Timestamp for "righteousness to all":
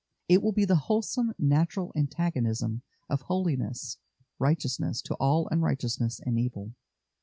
4.39-5.47